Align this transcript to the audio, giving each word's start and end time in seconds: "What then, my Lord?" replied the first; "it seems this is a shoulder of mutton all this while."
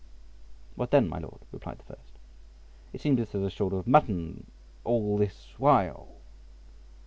"What 0.75 0.89
then, 0.89 1.07
my 1.07 1.19
Lord?" 1.19 1.41
replied 1.51 1.77
the 1.77 1.83
first; 1.95 2.13
"it 2.91 3.01
seems 3.01 3.17
this 3.17 3.35
is 3.35 3.43
a 3.43 3.51
shoulder 3.51 3.77
of 3.77 3.85
mutton 3.85 4.47
all 4.83 5.15
this 5.15 5.49
while." 5.59 6.07